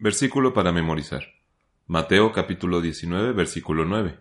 Versículo 0.00 0.54
para 0.54 0.70
memorizar. 0.70 1.24
Mateo 1.88 2.30
capítulo 2.30 2.80
19, 2.80 3.32
versículo 3.32 3.84
9. 3.84 4.16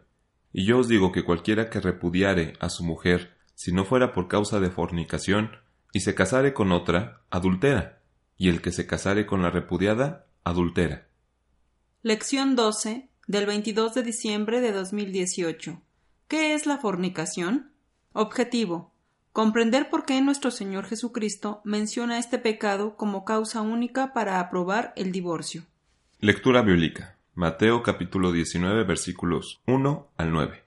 Y 0.52 0.66
yo 0.66 0.80
os 0.80 0.88
digo 0.88 1.12
que 1.12 1.24
cualquiera 1.24 1.70
que 1.70 1.80
repudiare 1.80 2.54
a 2.60 2.70
su 2.70 2.84
mujer, 2.84 3.38
si 3.54 3.72
no 3.72 3.86
fuera 3.86 4.12
por 4.12 4.28
causa 4.28 4.60
de 4.60 4.72
fornicación, 4.72 5.52
y 5.94 6.00
se 6.00 6.16
casare 6.16 6.56
con 6.56 6.72
otra, 6.72 7.22
adultera, 7.30 8.02
y 8.38 8.50
el 8.50 8.62
que 8.62 8.72
se 8.72 8.88
casare 8.88 9.28
con 9.28 9.44
la 9.44 9.52
repudiada, 9.52 10.26
adultera. 10.44 11.10
Lección 12.02 12.56
12 12.56 13.10
del 13.28 13.46
22 13.46 13.94
de 13.94 14.02
diciembre 14.02 14.62
de 14.62 14.72
2018. 14.72 15.80
¿Qué 16.28 16.56
es 16.56 16.66
la 16.66 16.80
fornicación? 16.80 17.72
Objetivo. 18.14 18.96
Comprender 19.38 19.92
por 19.92 20.04
qué 20.04 20.20
nuestro 20.20 20.50
Señor 20.50 20.86
Jesucristo 20.86 21.62
menciona 21.64 22.18
este 22.18 22.40
pecado 22.40 22.96
como 22.96 23.24
causa 23.24 23.62
única 23.62 24.12
para 24.12 24.40
aprobar 24.40 24.94
el 24.96 25.12
divorcio. 25.12 25.62
Lectura 26.20 26.64
bíblica. 26.64 27.20
Mateo 27.36 27.84
capítulo 27.84 28.32
19 28.32 28.84
versículos 28.84 29.62
1 29.68 30.10
al 30.18 30.32
9. 30.32 30.64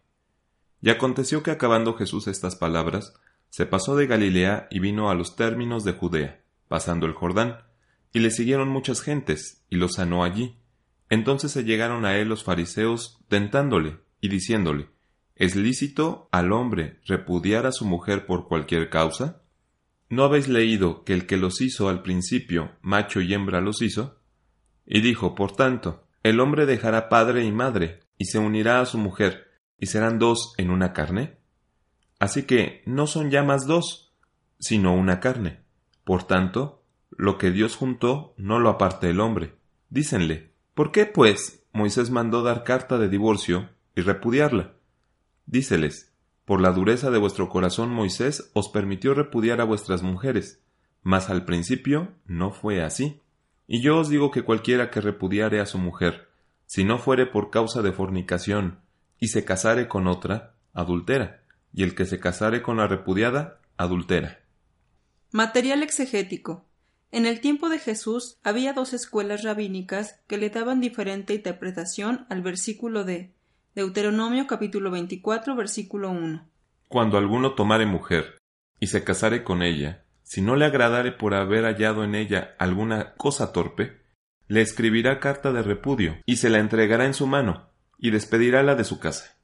Y 0.82 0.90
aconteció 0.90 1.42
que 1.42 1.50
acabando 1.50 1.94
Jesús 1.94 2.28
estas 2.28 2.54
palabras, 2.54 3.12
se 3.48 3.66
pasó 3.66 3.96
de 3.96 4.06
Galilea 4.06 4.68
y 4.70 4.78
vino 4.78 5.10
a 5.10 5.16
los 5.16 5.34
términos 5.34 5.82
de 5.82 5.94
Judea, 5.94 6.40
pasando 6.68 7.06
el 7.06 7.12
Jordán, 7.14 7.64
y 8.12 8.20
le 8.20 8.30
siguieron 8.30 8.68
muchas 8.68 9.00
gentes, 9.00 9.64
y 9.68 9.78
lo 9.78 9.88
sanó 9.88 10.22
allí. 10.22 10.60
Entonces 11.08 11.50
se 11.50 11.64
llegaron 11.64 12.04
a 12.04 12.18
él 12.18 12.28
los 12.28 12.44
fariseos, 12.44 13.18
tentándole, 13.26 13.98
y 14.20 14.28
diciéndole, 14.28 14.90
¿Es 15.40 15.56
lícito 15.56 16.28
al 16.32 16.52
hombre 16.52 17.00
repudiar 17.06 17.64
a 17.64 17.72
su 17.72 17.86
mujer 17.86 18.26
por 18.26 18.46
cualquier 18.46 18.90
causa? 18.90 19.40
¿No 20.10 20.24
habéis 20.24 20.48
leído 20.48 21.02
que 21.02 21.14
el 21.14 21.26
que 21.26 21.38
los 21.38 21.62
hizo 21.62 21.88
al 21.88 22.02
principio, 22.02 22.72
macho 22.82 23.22
y 23.22 23.32
hembra 23.32 23.62
los 23.62 23.80
hizo? 23.80 24.20
Y 24.84 25.00
dijo, 25.00 25.34
por 25.34 25.56
tanto, 25.56 26.06
el 26.22 26.40
hombre 26.40 26.66
dejará 26.66 27.08
padre 27.08 27.42
y 27.42 27.52
madre, 27.52 28.00
y 28.18 28.26
se 28.26 28.38
unirá 28.38 28.82
a 28.82 28.84
su 28.84 28.98
mujer, 28.98 29.46
y 29.78 29.86
serán 29.86 30.18
dos 30.18 30.52
en 30.58 30.68
una 30.68 30.92
carne. 30.92 31.38
Así 32.18 32.42
que 32.42 32.82
no 32.84 33.06
son 33.06 33.30
ya 33.30 33.42
más 33.42 33.66
dos, 33.66 34.12
sino 34.58 34.94
una 34.94 35.20
carne. 35.20 35.60
Por 36.04 36.24
tanto, 36.24 36.84
lo 37.08 37.38
que 37.38 37.50
Dios 37.50 37.76
juntó 37.76 38.34
no 38.36 38.58
lo 38.58 38.68
aparte 38.68 39.08
el 39.08 39.20
hombre. 39.20 39.54
Dícenle, 39.88 40.52
¿por 40.74 40.92
qué, 40.92 41.06
pues, 41.06 41.64
Moisés 41.72 42.10
mandó 42.10 42.42
dar 42.42 42.62
carta 42.62 42.98
de 42.98 43.08
divorcio 43.08 43.70
y 43.96 44.02
repudiarla? 44.02 44.74
Díceles, 45.50 46.12
por 46.44 46.60
la 46.60 46.70
dureza 46.70 47.10
de 47.10 47.18
vuestro 47.18 47.48
corazón 47.48 47.90
Moisés 47.90 48.52
os 48.54 48.68
permitió 48.68 49.14
repudiar 49.14 49.60
a 49.60 49.64
vuestras 49.64 50.00
mujeres, 50.00 50.60
mas 51.02 51.28
al 51.28 51.44
principio 51.44 52.12
no 52.24 52.52
fue 52.52 52.84
así. 52.84 53.20
Y 53.66 53.80
yo 53.80 53.98
os 53.98 54.08
digo 54.08 54.30
que 54.30 54.44
cualquiera 54.44 54.92
que 54.92 55.00
repudiare 55.00 55.58
a 55.58 55.66
su 55.66 55.78
mujer, 55.78 56.28
si 56.66 56.84
no 56.84 56.98
fuere 56.98 57.26
por 57.26 57.50
causa 57.50 57.82
de 57.82 57.90
fornicación, 57.90 58.78
y 59.18 59.28
se 59.28 59.44
casare 59.44 59.88
con 59.88 60.06
otra, 60.06 60.54
adultera, 60.72 61.42
y 61.72 61.82
el 61.82 61.96
que 61.96 62.06
se 62.06 62.20
casare 62.20 62.62
con 62.62 62.76
la 62.76 62.86
repudiada, 62.86 63.58
adultera. 63.76 64.38
Material 65.32 65.82
exegético. 65.82 66.64
En 67.10 67.26
el 67.26 67.40
tiempo 67.40 67.68
de 67.70 67.80
Jesús 67.80 68.38
había 68.44 68.72
dos 68.72 68.92
escuelas 68.92 69.42
rabínicas 69.42 70.20
que 70.28 70.38
le 70.38 70.48
daban 70.48 70.80
diferente 70.80 71.34
interpretación 71.34 72.24
al 72.28 72.40
versículo 72.40 73.02
de 73.02 73.34
Deuteronomio 73.80 74.46
capítulo 74.46 74.90
24 74.90 75.56
versículo 75.56 76.10
1. 76.10 76.46
Cuando 76.88 77.16
alguno 77.16 77.54
tomare 77.54 77.86
mujer 77.86 78.36
y 78.78 78.88
se 78.88 79.04
casare 79.04 79.42
con 79.42 79.62
ella, 79.62 80.04
si 80.22 80.42
no 80.42 80.54
le 80.54 80.66
agradare 80.66 81.12
por 81.12 81.32
haber 81.32 81.64
hallado 81.64 82.04
en 82.04 82.14
ella 82.14 82.54
alguna 82.58 83.14
cosa 83.14 83.54
torpe, 83.54 84.02
le 84.48 84.60
escribirá 84.60 85.18
carta 85.18 85.50
de 85.52 85.62
repudio 85.62 86.18
y 86.26 86.36
se 86.36 86.50
la 86.50 86.58
entregará 86.58 87.06
en 87.06 87.14
su 87.14 87.26
mano 87.26 87.70
y 87.96 88.10
despedirála 88.10 88.74
de 88.74 88.84
su 88.84 89.00
casa. 89.00 89.38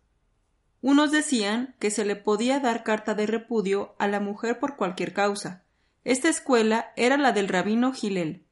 Unos 0.83 1.13
decían 1.13 1.75
que 1.79 1.91
se 1.91 2.05
le 2.05 2.15
podía 2.15 2.61
dar 2.61 2.85
carta 2.85 3.15
de 3.15 3.27
repudio 3.27 3.97
a 3.99 4.07
la 4.07 4.21
mujer 4.21 4.59
por 4.59 4.77
cualquier 4.77 5.15
causa. 5.15 5.65
Esta 6.05 6.29
escuela 6.29 6.93
era 6.97 7.17
la 7.17 7.33
del 7.33 7.49
rabino 7.49 7.95
Gilel. 7.95 8.45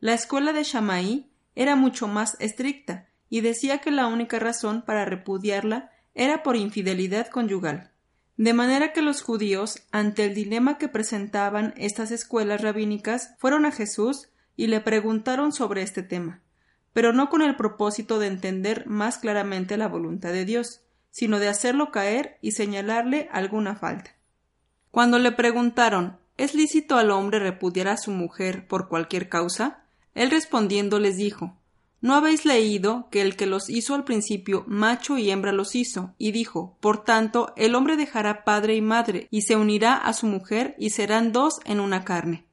La 0.00 0.14
escuela 0.14 0.52
de 0.52 0.64
Shammai 0.64 1.30
era 1.54 1.76
mucho 1.76 2.08
más 2.08 2.36
estricta 2.40 3.07
y 3.28 3.40
decía 3.40 3.78
que 3.78 3.90
la 3.90 4.06
única 4.06 4.38
razón 4.38 4.82
para 4.82 5.04
repudiarla 5.04 5.90
era 6.14 6.42
por 6.42 6.56
infidelidad 6.56 7.28
conyugal. 7.28 7.92
De 8.36 8.54
manera 8.54 8.92
que 8.92 9.02
los 9.02 9.22
judíos, 9.22 9.82
ante 9.90 10.24
el 10.24 10.34
dilema 10.34 10.78
que 10.78 10.88
presentaban 10.88 11.74
estas 11.76 12.10
escuelas 12.10 12.60
rabínicas, 12.60 13.34
fueron 13.38 13.66
a 13.66 13.72
Jesús 13.72 14.28
y 14.56 14.68
le 14.68 14.80
preguntaron 14.80 15.52
sobre 15.52 15.82
este 15.82 16.02
tema, 16.02 16.40
pero 16.92 17.12
no 17.12 17.28
con 17.28 17.42
el 17.42 17.56
propósito 17.56 18.18
de 18.18 18.28
entender 18.28 18.86
más 18.86 19.18
claramente 19.18 19.76
la 19.76 19.88
voluntad 19.88 20.32
de 20.32 20.44
Dios, 20.44 20.82
sino 21.10 21.38
de 21.38 21.48
hacerlo 21.48 21.90
caer 21.90 22.38
y 22.40 22.52
señalarle 22.52 23.28
alguna 23.32 23.74
falta. 23.74 24.14
Cuando 24.90 25.18
le 25.18 25.32
preguntaron 25.32 26.18
¿Es 26.38 26.54
lícito 26.54 26.96
al 26.96 27.10
hombre 27.10 27.40
repudiar 27.40 27.88
a 27.88 27.96
su 27.96 28.12
mujer 28.12 28.68
por 28.68 28.88
cualquier 28.88 29.28
causa? 29.28 29.82
Él 30.14 30.30
respondiendo 30.30 31.00
les 31.00 31.16
dijo 31.16 31.57
¿No 32.00 32.14
habéis 32.14 32.44
leído 32.44 33.08
que 33.10 33.22
el 33.22 33.34
que 33.34 33.46
los 33.46 33.68
hizo 33.68 33.96
al 33.96 34.04
principio 34.04 34.64
macho 34.68 35.18
y 35.18 35.30
hembra 35.30 35.50
los 35.50 35.74
hizo? 35.74 36.14
Y 36.16 36.30
dijo, 36.30 36.76
Por 36.80 37.02
tanto, 37.02 37.52
el 37.56 37.74
hombre 37.74 37.96
dejará 37.96 38.44
padre 38.44 38.76
y 38.76 38.80
madre, 38.80 39.26
y 39.32 39.42
se 39.42 39.56
unirá 39.56 39.96
a 39.96 40.12
su 40.12 40.26
mujer, 40.26 40.76
y 40.78 40.90
serán 40.90 41.32
dos 41.32 41.58
en 41.64 41.80
una 41.80 42.04
carne. 42.04 42.46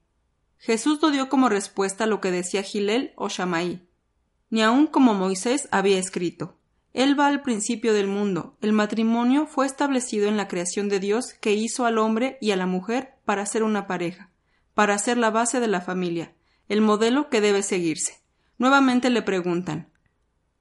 Jesús 0.58 1.00
no 1.00 1.12
dio 1.12 1.30
como 1.30 1.48
respuesta 1.48 2.08
lo 2.08 2.22
que 2.22 2.32
decía 2.32 2.64
Gilel 2.64 3.14
o 3.18 3.30
Shamaí, 3.30 3.88
ni 4.50 4.64
aun 4.64 4.88
como 4.88 5.14
Moisés 5.14 5.68
había 5.70 6.00
escrito. 6.00 6.58
Él 6.94 7.20
va 7.20 7.28
al 7.28 7.44
principio 7.44 7.94
del 7.94 8.08
mundo. 8.08 8.58
El 8.62 8.74
matrimonio 8.74 9.46
fue 9.46 9.68
establecido 9.68 10.28
en 10.28 10.38
la 10.38 10.48
creación 10.48 10.90
de 10.90 11.00
Dios 11.00 11.34
que 11.40 11.54
hizo 11.54 11.86
al 11.86 12.00
hombre 12.00 12.40
y 12.42 12.50
a 12.50 12.56
la 12.56 12.66
mujer 12.66 13.16
para 13.26 13.46
ser 13.46 13.62
una 13.62 13.86
pareja, 13.86 14.32
para 14.74 14.98
ser 14.98 15.18
la 15.18 15.30
base 15.30 15.60
de 15.60 15.68
la 15.68 15.82
familia, 15.82 16.34
el 16.68 16.82
modelo 16.82 17.30
que 17.30 17.42
debe 17.42 17.62
seguirse. 17.62 18.25
Nuevamente 18.58 19.10
le 19.10 19.22
preguntan 19.22 19.92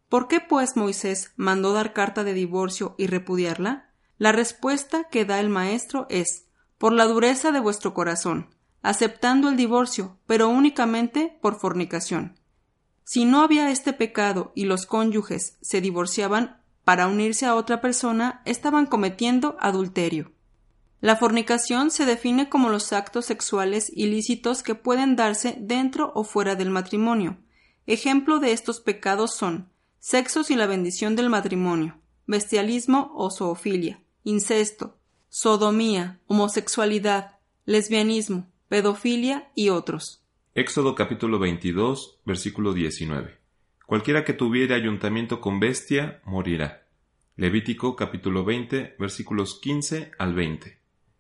¿Por 0.09 0.29
qué 0.29 0.41
pues 0.41 0.77
Moisés 0.77 1.33
mandó 1.37 1.73
dar 1.73 1.93
carta 1.93 2.25
de 2.25 2.35
divorcio 2.35 2.95
y 2.99 3.07
repudiarla? 3.07 3.91
La 4.19 4.33
respuesta 4.33 5.09
que 5.11 5.25
da 5.25 5.41
el 5.41 5.49
maestro 5.49 6.07
es 6.09 6.47
por 6.79 6.93
la 6.93 7.05
dureza 7.05 7.51
de 7.51 7.61
vuestro 7.61 7.95
corazón, 7.95 8.55
aceptando 8.83 9.49
el 9.49 9.57
divorcio, 9.57 10.19
pero 10.27 10.49
únicamente 10.49 11.39
por 11.41 11.59
fornicación. 11.59 12.39
Si 13.05 13.25
no 13.25 13.43
había 13.43 13.71
este 13.71 13.93
pecado 13.93 14.53
y 14.55 14.65
los 14.65 14.87
cónyuges 14.87 15.59
se 15.61 15.81
divorciaban 15.81 16.61
para 16.85 17.07
unirse 17.07 17.47
a 17.47 17.55
otra 17.55 17.81
persona, 17.81 18.43
estaban 18.45 18.87
cometiendo 18.87 19.57
adulterio. 19.61 20.33
La 21.01 21.17
fornicación 21.17 21.91
se 21.91 22.07
define 22.07 22.49
como 22.49 22.69
los 22.69 22.93
actos 22.93 23.27
sexuales 23.27 23.91
ilícitos 23.95 24.63
que 24.63 24.75
pueden 24.75 25.17
darse 25.17 25.57
dentro 25.61 26.13
o 26.15 26.25
fuera 26.25 26.55
del 26.55 26.71
matrimonio, 26.71 27.39
Ejemplo 27.87 28.39
de 28.39 28.53
estos 28.53 28.81
pecados 28.81 29.37
son 29.37 29.69
sexo 29.99 30.43
sin 30.43 30.59
la 30.59 30.67
bendición 30.67 31.17
del 31.17 31.29
matrimonio, 31.29 31.99
bestialismo 32.27 33.13
o 33.15 33.31
zoofilia, 33.31 34.01
incesto, 34.23 34.97
sodomía, 35.29 36.19
homosexualidad, 36.27 37.39
lesbianismo, 37.67 38.51
pedofilia 38.69 39.51
y 39.55 39.69
otros. 39.69 40.23
Éxodo 40.55 40.95
capítulo 40.95 41.39
22, 41.39 42.21
versículo 42.25 42.73
19. 42.73 43.37
Cualquiera 43.85 44.25
que 44.25 44.33
tuviere 44.33 44.75
ayuntamiento 44.75 45.43
con 45.43 45.61
bestia, 45.61 46.23
morirá. 46.25 46.87
Levítico 47.37 47.97
capítulo 47.97 48.47
20, 48.47 48.97
versículos 48.99 49.61
15 49.61 50.13
al 50.19 50.33
20. 50.33 50.79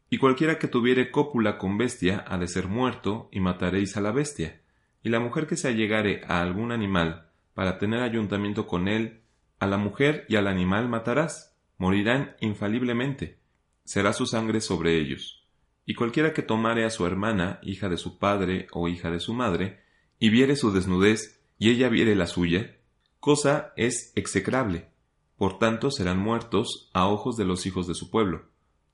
Y 0.08 0.16
cualquiera 0.16 0.58
que 0.58 0.68
tuviere 0.68 1.10
cópula 1.10 1.58
con 1.58 1.76
bestia 1.76 2.24
ha 2.26 2.38
de 2.38 2.48
ser 2.48 2.68
muerto, 2.68 3.28
y 3.32 3.40
mataréis 3.40 3.98
a 3.98 4.00
la 4.00 4.12
bestia 4.12 4.63
y 5.04 5.10
la 5.10 5.20
mujer 5.20 5.46
que 5.46 5.56
se 5.56 5.68
allegare 5.68 6.22
a 6.26 6.40
algún 6.40 6.72
animal 6.72 7.28
para 7.52 7.78
tener 7.78 8.00
ayuntamiento 8.00 8.66
con 8.66 8.88
él, 8.88 9.20
a 9.60 9.66
la 9.66 9.76
mujer 9.76 10.24
y 10.30 10.36
al 10.36 10.48
animal 10.48 10.88
matarás, 10.88 11.54
morirán 11.76 12.34
infaliblemente, 12.40 13.38
será 13.84 14.14
su 14.14 14.26
sangre 14.26 14.62
sobre 14.62 14.98
ellos. 14.98 15.46
Y 15.84 15.94
cualquiera 15.94 16.32
que 16.32 16.40
tomare 16.40 16.86
a 16.86 16.90
su 16.90 17.06
hermana, 17.06 17.60
hija 17.62 17.90
de 17.90 17.98
su 17.98 18.18
padre 18.18 18.66
o 18.72 18.88
hija 18.88 19.10
de 19.10 19.20
su 19.20 19.34
madre, 19.34 19.80
y 20.18 20.30
viere 20.30 20.56
su 20.56 20.72
desnudez, 20.72 21.42
y 21.58 21.68
ella 21.68 21.90
viere 21.90 22.14
la 22.16 22.26
suya, 22.26 22.74
cosa 23.20 23.74
es 23.76 24.10
execrable. 24.16 24.88
Por 25.36 25.58
tanto 25.58 25.90
serán 25.90 26.18
muertos 26.18 26.88
a 26.94 27.08
ojos 27.08 27.36
de 27.36 27.44
los 27.44 27.66
hijos 27.66 27.86
de 27.86 27.94
su 27.94 28.10
pueblo. 28.10 28.46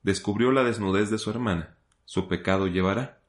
Descubrió 0.03 0.51
la 0.51 0.65
desnudez 0.65 1.09
de 1.09 1.19
su 1.19 1.31
hermana, 1.31 1.77
su 2.05 2.27
pecado 2.27 2.67
llevará 2.67 3.20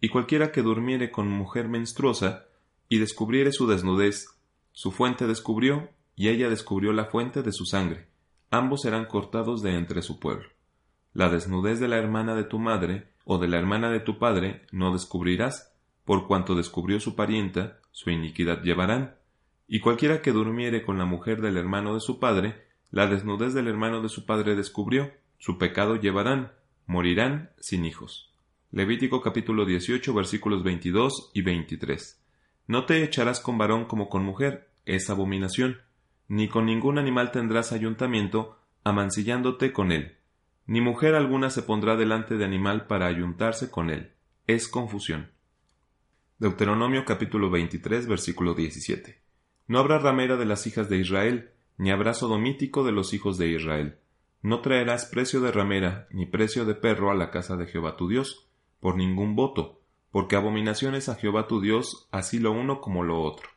y 0.00 0.08
cualquiera 0.08 0.52
que 0.52 0.62
durmiere 0.62 1.10
con 1.10 1.28
mujer 1.28 1.68
menstruosa 1.68 2.46
y 2.88 2.98
descubriere 2.98 3.52
su 3.52 3.66
desnudez, 3.66 4.26
su 4.72 4.92
fuente 4.92 5.26
descubrió, 5.26 5.90
y 6.14 6.28
ella 6.28 6.48
descubrió 6.48 6.92
la 6.92 7.06
fuente 7.06 7.42
de 7.42 7.52
su 7.52 7.64
sangre, 7.64 8.08
ambos 8.50 8.82
serán 8.82 9.06
cortados 9.06 9.62
de 9.62 9.74
entre 9.74 10.02
su 10.02 10.18
pueblo. 10.18 10.48
La 11.12 11.28
desnudez 11.28 11.80
de 11.80 11.88
la 11.88 11.96
hermana 11.96 12.34
de 12.34 12.44
tu 12.44 12.58
madre 12.58 13.08
o 13.24 13.38
de 13.38 13.48
la 13.48 13.58
hermana 13.58 13.90
de 13.90 14.00
tu 14.00 14.18
padre 14.18 14.66
no 14.72 14.92
descubrirás, 14.92 15.74
por 16.04 16.26
cuanto 16.26 16.54
descubrió 16.54 17.00
su 17.00 17.14
parienta, 17.14 17.80
su 17.92 18.10
iniquidad 18.10 18.62
llevarán, 18.62 19.16
Y 19.70 19.80
cualquiera 19.80 20.22
que 20.22 20.32
durmiere 20.32 20.82
con 20.82 20.96
la 20.96 21.04
mujer 21.04 21.42
del 21.42 21.58
hermano 21.58 21.92
de 21.92 22.00
su 22.00 22.18
padre, 22.18 22.66
la 22.90 23.06
desnudez 23.06 23.52
del 23.52 23.68
hermano 23.68 24.00
de 24.00 24.08
su 24.08 24.24
padre 24.24 24.56
descubrió, 24.56 25.12
su 25.38 25.58
pecado 25.58 25.96
llevarán, 25.96 26.52
morirán 26.86 27.50
sin 27.58 27.84
hijos. 27.84 28.27
Levítico 28.70 29.22
capítulo 29.22 29.64
18 29.64 30.12
versículos 30.12 30.62
22 30.62 31.30
y 31.32 31.40
23. 31.40 32.22
No 32.66 32.84
te 32.84 33.02
echarás 33.02 33.40
con 33.40 33.56
varón 33.56 33.86
como 33.86 34.10
con 34.10 34.22
mujer, 34.22 34.68
es 34.84 35.08
abominación, 35.08 35.78
ni 36.28 36.48
con 36.48 36.66
ningún 36.66 36.98
animal 36.98 37.32
tendrás 37.32 37.72
ayuntamiento, 37.72 38.58
amancillándote 38.84 39.72
con 39.72 39.90
él, 39.90 40.18
ni 40.66 40.82
mujer 40.82 41.14
alguna 41.14 41.48
se 41.48 41.62
pondrá 41.62 41.96
delante 41.96 42.36
de 42.36 42.44
animal 42.44 42.86
para 42.86 43.06
ayuntarse 43.06 43.70
con 43.70 43.88
él, 43.88 44.12
es 44.46 44.68
confusión. 44.68 45.30
Deuteronomio 46.38 47.06
capítulo 47.06 47.48
23 47.48 48.06
versículo 48.06 48.52
17. 48.52 49.18
No 49.66 49.78
habrá 49.78 49.98
ramera 49.98 50.36
de 50.36 50.44
las 50.44 50.66
hijas 50.66 50.90
de 50.90 50.98
Israel, 50.98 51.52
ni 51.78 51.90
habrá 51.90 52.12
sodomítico 52.12 52.84
de 52.84 52.92
los 52.92 53.14
hijos 53.14 53.38
de 53.38 53.48
Israel. 53.48 53.98
No 54.42 54.60
traerás 54.60 55.06
precio 55.06 55.40
de 55.40 55.52
ramera, 55.52 56.06
ni 56.10 56.26
precio 56.26 56.66
de 56.66 56.74
perro 56.74 57.10
a 57.10 57.14
la 57.14 57.30
casa 57.30 57.56
de 57.56 57.66
Jehová 57.66 57.96
tu 57.96 58.08
Dios, 58.08 58.47
por 58.80 58.96
ningún 58.96 59.34
voto, 59.34 59.80
porque 60.10 60.36
abominaciones 60.36 61.08
a 61.08 61.14
Jehová 61.14 61.46
tu 61.46 61.60
Dios, 61.60 62.08
así 62.10 62.38
lo 62.38 62.52
uno 62.52 62.80
como 62.80 63.04
lo 63.04 63.22
otro. 63.22 63.48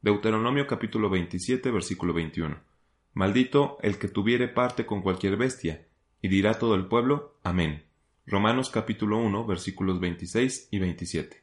Deuteronomio 0.00 0.66
capítulo 0.66 1.10
27 1.10 1.70
versículo 1.70 2.12
21. 2.12 2.56
Maldito 3.14 3.78
el 3.82 3.98
que 3.98 4.08
tuviere 4.08 4.48
parte 4.48 4.86
con 4.86 5.02
cualquier 5.02 5.36
bestia, 5.36 5.86
y 6.22 6.28
dirá 6.28 6.54
todo 6.54 6.74
el 6.74 6.86
pueblo, 6.86 7.36
Amén. 7.42 7.84
Romanos 8.26 8.70
capítulo 8.70 9.18
1 9.18 9.46
versículos 9.46 10.00
26 10.00 10.68
y 10.70 10.78
27. 10.78 11.42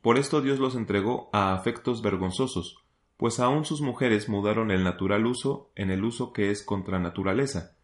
Por 0.00 0.16
esto 0.16 0.40
Dios 0.40 0.58
los 0.58 0.76
entregó 0.76 1.28
a 1.32 1.52
afectos 1.52 2.02
vergonzosos, 2.02 2.78
pues 3.16 3.40
aun 3.40 3.64
sus 3.64 3.82
mujeres 3.82 4.28
mudaron 4.28 4.70
el 4.70 4.82
natural 4.84 5.26
uso 5.26 5.70
en 5.74 5.90
el 5.90 6.04
uso 6.04 6.32
que 6.32 6.50
es 6.50 6.62
contra 6.62 6.98
naturaleza. 6.98 7.76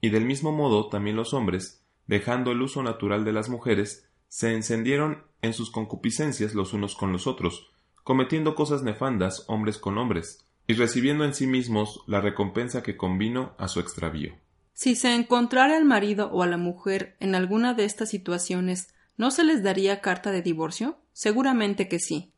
Y 0.00 0.08
del 0.08 0.24
mismo 0.24 0.50
modo 0.50 0.88
también 0.88 1.14
los 1.14 1.32
hombres, 1.32 1.83
dejando 2.06 2.52
el 2.52 2.62
uso 2.62 2.82
natural 2.82 3.24
de 3.24 3.32
las 3.32 3.48
mujeres, 3.48 4.08
se 4.28 4.52
encendieron 4.52 5.22
en 5.42 5.52
sus 5.52 5.70
concupiscencias 5.70 6.54
los 6.54 6.72
unos 6.72 6.96
con 6.96 7.12
los 7.12 7.26
otros, 7.26 7.70
cometiendo 8.02 8.54
cosas 8.54 8.82
nefandas 8.82 9.44
hombres 9.48 9.78
con 9.78 9.98
hombres, 9.98 10.46
y 10.66 10.74
recibiendo 10.74 11.24
en 11.24 11.34
sí 11.34 11.46
mismos 11.46 12.02
la 12.06 12.20
recompensa 12.20 12.82
que 12.82 12.96
convino 12.96 13.54
a 13.58 13.68
su 13.68 13.80
extravío. 13.80 14.34
Si 14.72 14.96
se 14.96 15.14
encontrara 15.14 15.76
al 15.76 15.84
marido 15.84 16.30
o 16.32 16.42
a 16.42 16.46
la 16.46 16.56
mujer 16.56 17.16
en 17.20 17.34
alguna 17.34 17.74
de 17.74 17.84
estas 17.84 18.10
situaciones, 18.10 18.92
¿no 19.16 19.30
se 19.30 19.44
les 19.44 19.62
daría 19.62 20.00
carta 20.00 20.32
de 20.32 20.42
divorcio? 20.42 20.98
Seguramente 21.12 21.88
que 21.88 22.00
sí. 22.00 22.32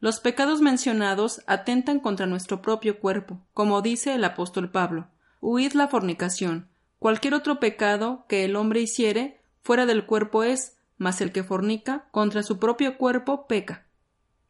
Los 0.00 0.18
pecados 0.18 0.60
mencionados 0.62 1.42
atentan 1.46 2.00
contra 2.00 2.26
nuestro 2.26 2.62
propio 2.62 2.98
cuerpo, 2.98 3.40
como 3.52 3.82
dice 3.82 4.14
el 4.14 4.24
apóstol 4.24 4.70
Pablo. 4.70 5.08
Huid 5.40 5.72
la 5.74 5.86
fornicación. 5.86 6.68
Cualquier 7.02 7.34
otro 7.34 7.58
pecado 7.58 8.26
que 8.28 8.44
el 8.44 8.54
hombre 8.54 8.80
hiciere 8.80 9.40
fuera 9.64 9.86
del 9.86 10.06
cuerpo 10.06 10.44
es, 10.44 10.76
mas 10.98 11.20
el 11.20 11.32
que 11.32 11.42
fornica 11.42 12.06
contra 12.12 12.44
su 12.44 12.60
propio 12.60 12.96
cuerpo 12.96 13.48
peca. 13.48 13.88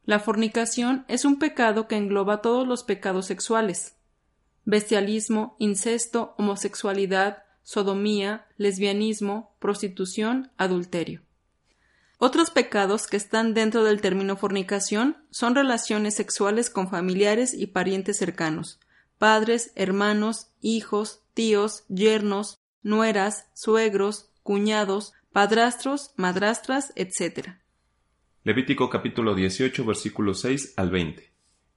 La 0.05 0.21
fornicación 0.21 1.07
es 1.09 1.25
un 1.25 1.39
pecado 1.39 1.89
que 1.89 1.97
engloba 1.97 2.43
todos 2.43 2.69
los 2.69 2.85
pecados 2.85 3.25
sexuales. 3.25 3.97
Bestialismo, 4.67 5.57
incesto, 5.59 6.35
homosexualidad, 6.37 7.45
sodomía, 7.63 8.45
lesbianismo, 8.59 9.57
prostitución, 9.59 10.53
adulterio. 10.59 11.23
Otros 12.19 12.51
pecados 12.51 13.07
que 13.07 13.17
están 13.17 13.55
dentro 13.55 13.83
del 13.83 14.03
término 14.03 14.37
fornicación 14.37 15.17
son 15.31 15.55
relaciones 15.55 16.17
sexuales 16.17 16.69
con 16.69 16.91
familiares 16.91 17.55
y 17.55 17.69
parientes 17.69 18.19
cercanos, 18.19 18.79
padres, 19.17 19.73
hermanos, 19.75 20.49
hijos, 20.61 21.22
tíos, 21.35 21.85
yernos, 21.89 22.61
nueras, 22.83 23.51
suegros, 23.55 24.31
cuñados, 24.43 25.13
padrastros, 25.33 26.13
madrastras, 26.17 26.93
etc. 26.97 27.57
Levítico 28.45 28.91
capítulo 28.91 29.35
18 29.35 29.85
versículos 29.85 30.41
6 30.41 30.75
al 30.77 30.91
20. 30.91 31.33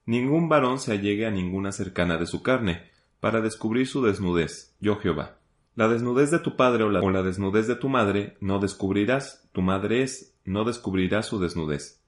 Ningún 0.06 0.50
varón 0.50 0.80
se 0.80 0.92
allegue 0.92 1.26
a 1.26 1.32
ninguna 1.32 1.72
cercana 1.72 2.18
de 2.18 2.26
su 2.26 2.44
carne, 2.44 2.92
para 3.20 3.42
descubrir 3.42 3.88
su 3.88 4.04
desnudez, 4.04 4.76
yo 4.80 4.98
Jehová. 4.98 5.40
La 5.74 5.88
desnudez 5.88 6.30
de 6.32 6.40
tu 6.40 6.56
padre 6.56 6.84
o 6.84 6.90
la, 6.90 7.02
o 7.02 7.10
la 7.10 7.24
desnudez 7.24 7.68
de 7.68 7.76
tu 7.76 7.90
madre 7.90 8.38
no 8.40 8.60
descubrirás, 8.60 9.50
tu 9.52 9.62
madre 9.62 10.04
es, 10.04 10.38
no 10.46 10.64
descubrirás 10.64 11.26
su 11.26 11.40
desnudez. 11.40 12.04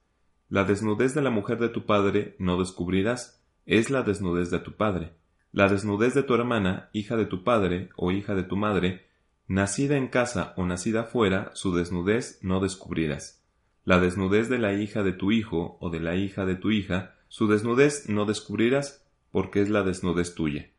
La 0.48 0.64
desnudez 0.64 1.14
de 1.14 1.22
la 1.22 1.30
mujer 1.30 1.58
de 1.58 1.68
tu 1.68 1.86
padre 1.86 2.36
no 2.38 2.58
descubrirás, 2.58 3.42
es 3.66 3.90
la 3.90 4.02
desnudez 4.02 4.50
de 4.50 4.60
tu 4.60 4.76
padre. 4.76 5.12
La 5.52 5.68
desnudez 5.68 6.14
de 6.14 6.22
tu 6.22 6.34
hermana, 6.34 6.90
hija 6.92 7.16
de 7.16 7.24
tu 7.24 7.44
padre 7.44 7.90
o 7.96 8.10
hija 8.12 8.34
de 8.34 8.42
tu 8.42 8.56
madre, 8.56 9.06
nacida 9.46 9.96
en 9.96 10.08
casa 10.08 10.52
o 10.56 10.66
nacida 10.66 11.04
fuera, 11.04 11.50
su 11.54 11.74
desnudez 11.74 12.38
no 12.42 12.60
descubrirás. 12.60 13.44
La 13.84 13.98
desnudez 13.98 14.48
de 14.48 14.58
la 14.58 14.74
hija 14.74 15.02
de 15.02 15.12
tu 15.12 15.32
hijo 15.32 15.78
o 15.80 15.90
de 15.90 16.00
la 16.00 16.16
hija 16.16 16.44
de 16.44 16.54
tu 16.54 16.70
hija, 16.70 17.14
su 17.28 17.48
desnudez 17.48 18.08
no 18.08 18.26
descubrirás, 18.26 19.06
porque 19.30 19.60
es 19.60 19.70
la 19.70 19.82
desnudez 19.82 20.34
tuya. 20.34 20.70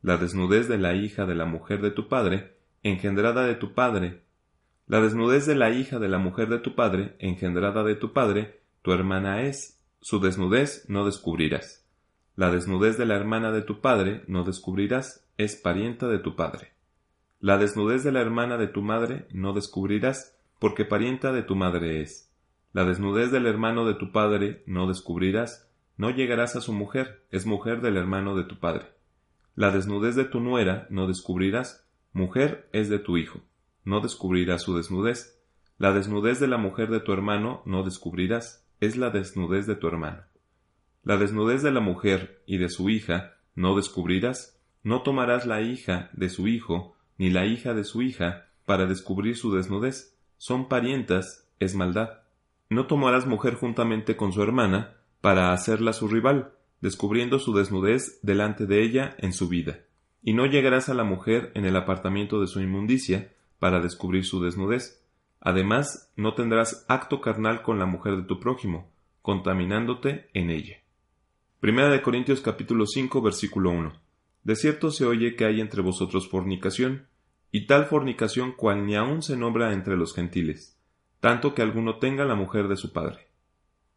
La 0.00 0.16
desnudez 0.16 0.68
de 0.68 0.78
la 0.78 0.94
hija 0.94 1.26
de 1.26 1.34
la 1.34 1.46
mujer 1.46 1.82
de 1.82 1.90
tu 1.90 2.08
padre, 2.08 2.56
engendrada 2.82 3.44
de 3.44 3.54
tu 3.54 3.74
padre, 3.74 4.22
la 4.86 5.00
desnudez 5.00 5.46
de 5.46 5.54
la 5.54 5.70
hija 5.70 5.98
de 5.98 6.08
la 6.08 6.18
mujer 6.18 6.48
de 6.48 6.58
tu 6.58 6.74
padre, 6.74 7.16
engendrada 7.18 7.82
de 7.84 7.94
tu 7.94 8.12
padre, 8.12 8.60
tu 8.82 8.92
hermana 8.92 9.42
es, 9.42 9.80
su 10.00 10.20
desnudez 10.20 10.84
no 10.88 11.06
descubrirás. 11.06 11.81
La 12.36 12.50
desnudez 12.50 12.98
de 12.98 13.06
la 13.06 13.16
hermana 13.16 13.52
de 13.52 13.62
tu 13.62 13.80
padre 13.80 14.24
no 14.26 14.44
descubrirás, 14.44 15.28
es 15.36 15.56
parienta 15.56 16.08
de 16.08 16.18
tu 16.18 16.36
padre. 16.36 16.72
La 17.40 17.58
desnudez 17.58 18.04
de 18.04 18.12
la 18.12 18.20
hermana 18.20 18.56
de 18.56 18.68
tu 18.68 18.82
madre 18.82 19.26
no 19.30 19.52
descubrirás, 19.52 20.38
porque 20.58 20.84
parienta 20.84 21.32
de 21.32 21.42
tu 21.42 21.56
madre 21.56 22.00
es. 22.00 22.32
La 22.72 22.84
desnudez 22.84 23.30
del 23.30 23.46
hermano 23.46 23.84
de 23.84 23.94
tu 23.94 24.12
padre 24.12 24.62
no 24.66 24.86
descubrirás, 24.86 25.70
no 25.96 26.10
llegarás 26.10 26.56
a 26.56 26.60
su 26.60 26.72
mujer, 26.72 27.24
es 27.30 27.46
mujer 27.46 27.80
del 27.80 27.96
hermano 27.96 28.36
de 28.36 28.44
tu 28.44 28.58
padre. 28.58 28.86
La 29.54 29.70
desnudez 29.70 30.16
de 30.16 30.24
tu 30.24 30.40
nuera 30.40 30.86
no 30.90 31.06
descubrirás, 31.06 31.86
mujer 32.12 32.68
es 32.72 32.88
de 32.88 32.98
tu 32.98 33.16
hijo 33.16 33.42
no 33.84 34.00
descubrirás 34.00 34.62
su 34.62 34.76
desnudez. 34.76 35.38
La 35.78 35.92
desnudez 35.92 36.38
de 36.38 36.46
la 36.46 36.56
mujer 36.56 36.90
de 36.90 37.00
tu 37.00 37.12
hermano 37.12 37.62
no 37.66 37.82
descubrirás, 37.82 38.66
es 38.80 38.96
la 38.96 39.10
desnudez 39.10 39.66
de 39.66 39.76
tu 39.76 39.88
hermano. 39.88 40.22
La 41.04 41.16
desnudez 41.16 41.62
de 41.62 41.72
la 41.72 41.80
mujer 41.80 42.42
y 42.46 42.58
de 42.58 42.68
su 42.68 42.88
hija 42.88 43.34
no 43.56 43.74
descubrirás, 43.74 44.60
no 44.84 45.02
tomarás 45.02 45.46
la 45.46 45.60
hija 45.60 46.10
de 46.12 46.28
su 46.28 46.46
hijo, 46.46 46.96
ni 47.18 47.28
la 47.30 47.44
hija 47.44 47.74
de 47.74 47.82
su 47.82 48.02
hija, 48.02 48.46
para 48.66 48.86
descubrir 48.86 49.36
su 49.36 49.52
desnudez, 49.52 50.16
son 50.38 50.68
parientas, 50.68 51.48
es 51.58 51.74
maldad. 51.74 52.20
No 52.70 52.86
tomarás 52.86 53.26
mujer 53.26 53.54
juntamente 53.54 54.16
con 54.16 54.32
su 54.32 54.42
hermana, 54.42 54.96
para 55.20 55.52
hacerla 55.52 55.92
su 55.92 56.06
rival, 56.08 56.52
descubriendo 56.80 57.38
su 57.38 57.52
desnudez 57.52 58.20
delante 58.22 58.66
de 58.66 58.82
ella 58.82 59.16
en 59.18 59.32
su 59.32 59.48
vida. 59.48 59.80
Y 60.22 60.34
no 60.34 60.46
llegarás 60.46 60.88
a 60.88 60.94
la 60.94 61.04
mujer 61.04 61.50
en 61.54 61.64
el 61.64 61.76
apartamiento 61.76 62.40
de 62.40 62.46
su 62.46 62.60
inmundicia, 62.60 63.32
para 63.58 63.80
descubrir 63.80 64.24
su 64.24 64.42
desnudez. 64.42 65.04
Además, 65.40 66.12
no 66.16 66.34
tendrás 66.34 66.84
acto 66.88 67.20
carnal 67.20 67.62
con 67.62 67.78
la 67.78 67.86
mujer 67.86 68.16
de 68.16 68.22
tu 68.22 68.38
prójimo, 68.40 68.90
contaminándote 69.20 70.28
en 70.32 70.50
ella. 70.50 70.81
Primera 71.62 71.90
de 71.90 72.02
Corintios 72.02 72.40
capítulo 72.40 72.88
5 72.88 73.22
versículo 73.22 73.70
1. 73.70 73.92
De 74.42 74.56
cierto 74.56 74.90
se 74.90 75.04
oye 75.04 75.36
que 75.36 75.44
hay 75.44 75.60
entre 75.60 75.80
vosotros 75.80 76.28
fornicación, 76.28 77.06
y 77.52 77.68
tal 77.68 77.86
fornicación 77.86 78.50
cual 78.50 78.84
ni 78.84 78.96
aun 78.96 79.22
se 79.22 79.36
nombra 79.36 79.72
entre 79.72 79.96
los 79.96 80.12
gentiles, 80.12 80.76
tanto 81.20 81.54
que 81.54 81.62
alguno 81.62 82.00
tenga 82.00 82.24
la 82.24 82.34
mujer 82.34 82.66
de 82.66 82.76
su 82.76 82.92
padre. 82.92 83.28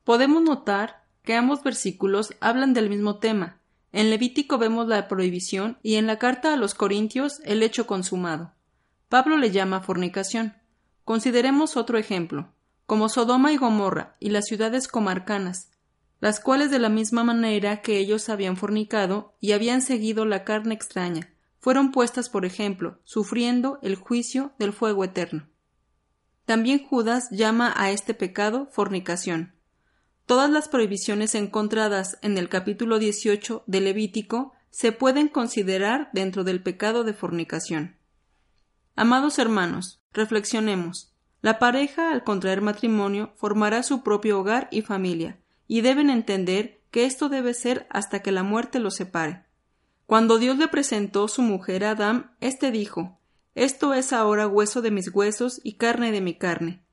Podemos 0.04 0.44
notar 0.44 1.08
que 1.24 1.34
ambos 1.34 1.64
versículos 1.64 2.36
hablan 2.40 2.76
del 2.76 2.88
mismo 2.88 3.18
tema. 3.18 3.58
En 3.92 4.12
Levítico 4.12 4.60
vemos 4.60 4.88
la 4.88 5.08
prohibición 5.08 5.80
y 5.82 5.96
en 5.96 6.06
la 6.06 6.20
carta 6.20 6.54
a 6.54 6.58
los 6.58 6.76
Corintios 6.76 7.42
el 7.46 7.64
hecho 7.64 7.88
consumado. 7.88 8.54
Pablo 9.10 9.40
le 9.40 9.50
llama 9.50 9.82
fornicación. 9.82 10.54
Consideremos 11.04 11.78
otro 11.78 11.98
ejemplo, 11.98 12.54
como 12.86 13.10
Sodoma 13.10 13.52
y 13.52 13.58
Gomorra 13.58 14.18
y 14.20 14.30
las 14.30 14.46
ciudades 14.46 14.88
comarcanas, 14.88 15.72
las 16.20 16.40
cuales 16.40 16.72
de 16.72 16.80
la 16.80 16.90
misma 16.90 17.24
manera 17.24 17.82
que 17.82 17.98
ellos 17.98 18.30
habían 18.30 18.58
fornicado 18.58 19.36
y 19.40 19.52
habían 19.52 19.82
seguido 19.82 20.26
la 20.26 20.44
carne 20.44 20.74
extraña, 20.74 21.34
fueron 21.60 21.92
puestas 21.92 22.30
por 22.30 22.46
ejemplo, 22.46 23.00
sufriendo 23.04 23.80
el 23.82 23.96
juicio 23.96 24.54
del 24.60 24.74
fuego 24.74 25.04
eterno. 25.04 25.48
También 26.46 26.86
Judas 26.86 27.30
llama 27.32 27.74
a 27.76 27.92
este 27.92 28.14
pecado 28.14 28.68
fornicación. 28.72 29.56
Todas 30.26 30.50
las 30.50 30.68
prohibiciones 30.68 31.36
encontradas 31.36 32.18
en 32.22 32.38
el 32.38 32.50
capítulo 32.50 33.00
18 33.00 33.64
de 33.66 33.82
Levítico 33.82 34.54
se 34.70 34.92
pueden 34.92 35.28
considerar 35.28 36.10
dentro 36.14 36.44
del 36.44 36.62
pecado 36.62 37.04
de 37.04 37.14
fornicación. 37.14 37.98
Amados 38.96 39.40
hermanos, 39.40 40.02
reflexionemos. 40.14 41.14
La 41.42 41.60
pareja, 41.60 42.12
al 42.12 42.24
contraer 42.24 42.62
matrimonio, 42.62 43.34
formará 43.36 43.84
su 43.84 44.04
propio 44.04 44.40
hogar 44.40 44.68
y 44.72 44.82
familia, 44.82 45.40
y 45.68 45.82
deben 45.82 46.10
entender 46.10 46.82
que 46.92 47.06
esto 47.06 47.30
debe 47.30 47.54
ser 47.54 47.88
hasta 47.90 48.22
que 48.22 48.32
la 48.32 48.44
muerte 48.44 48.80
los 48.80 48.96
separe. 48.96 49.44
Cuando 50.06 50.38
Dios 50.38 50.58
le 50.58 50.68
presentó 50.68 51.28
su 51.28 51.42
mujer 51.42 51.84
a 51.84 51.92
Adán, 51.92 52.32
éste 52.40 52.72
dijo 52.72 53.20
Esto 53.56 53.94
es 53.94 54.14
ahora 54.14 54.48
hueso 54.48 54.82
de 54.82 54.92
mis 54.92 55.14
huesos 55.14 55.60
y 55.64 55.74
carne 55.74 56.12
de 56.12 56.22
mi 56.22 56.36
carne. 56.36 56.84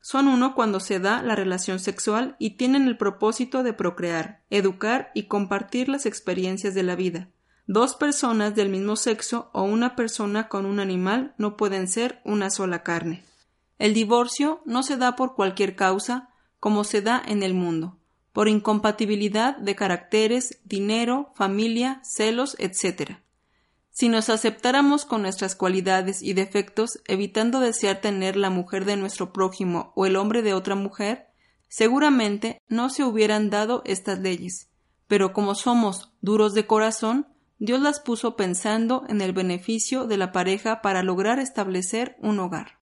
Son 0.00 0.28
uno 0.28 0.54
cuando 0.54 0.78
se 0.80 1.00
da 1.00 1.22
la 1.22 1.34
relación 1.34 1.80
sexual 1.80 2.36
y 2.38 2.50
tienen 2.50 2.86
el 2.86 2.96
propósito 2.96 3.62
de 3.62 3.72
procrear, 3.72 4.42
educar 4.48 5.10
y 5.14 5.24
compartir 5.24 5.88
las 5.88 6.06
experiencias 6.06 6.74
de 6.74 6.82
la 6.82 6.94
vida. 6.94 7.28
Dos 7.66 7.96
personas 7.96 8.54
del 8.54 8.68
mismo 8.68 8.96
sexo 8.96 9.50
o 9.52 9.62
una 9.62 9.96
persona 9.96 10.48
con 10.48 10.66
un 10.66 10.78
animal 10.78 11.34
no 11.36 11.56
pueden 11.56 11.88
ser 11.88 12.20
una 12.24 12.50
sola 12.50 12.82
carne. 12.82 13.24
El 13.78 13.92
divorcio 13.92 14.62
no 14.64 14.82
se 14.82 14.96
da 14.96 15.16
por 15.16 15.34
cualquier 15.34 15.74
causa, 15.74 16.30
como 16.60 16.84
se 16.84 17.02
da 17.02 17.20
en 17.26 17.42
el 17.42 17.54
mundo 17.54 17.97
por 18.38 18.46
incompatibilidad 18.46 19.56
de 19.56 19.74
caracteres, 19.74 20.60
dinero, 20.62 21.32
familia, 21.34 22.00
celos, 22.04 22.54
etc. 22.60 23.18
Si 23.90 24.08
nos 24.08 24.28
aceptáramos 24.28 25.04
con 25.04 25.22
nuestras 25.22 25.56
cualidades 25.56 26.22
y 26.22 26.34
defectos, 26.34 27.00
evitando 27.08 27.58
desear 27.58 28.00
tener 28.00 28.36
la 28.36 28.48
mujer 28.48 28.84
de 28.84 28.96
nuestro 28.96 29.32
prójimo 29.32 29.92
o 29.96 30.06
el 30.06 30.14
hombre 30.14 30.42
de 30.42 30.54
otra 30.54 30.76
mujer, 30.76 31.26
seguramente 31.66 32.62
no 32.68 32.90
se 32.90 33.02
hubieran 33.02 33.50
dado 33.50 33.82
estas 33.84 34.20
leyes. 34.20 34.70
Pero 35.08 35.32
como 35.32 35.56
somos 35.56 36.12
duros 36.20 36.54
de 36.54 36.64
corazón, 36.64 37.26
Dios 37.58 37.80
las 37.80 37.98
puso 37.98 38.36
pensando 38.36 39.04
en 39.08 39.20
el 39.20 39.32
beneficio 39.32 40.06
de 40.06 40.16
la 40.16 40.30
pareja 40.30 40.80
para 40.80 41.02
lograr 41.02 41.40
establecer 41.40 42.14
un 42.20 42.38
hogar. 42.38 42.77